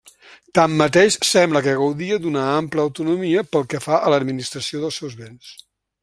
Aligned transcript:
Tanmateix, 0.59 1.17
sembla 1.31 1.61
que 1.67 1.75
gaudia 1.81 2.17
d'una 2.23 2.45
ampla 2.55 2.85
autonomia 2.89 3.43
pel 3.51 3.67
que 3.75 3.83
fa 3.87 3.99
a 4.07 4.13
l'administració 4.15 4.81
dels 4.87 4.99
seus 5.03 5.17
béns. 5.25 5.55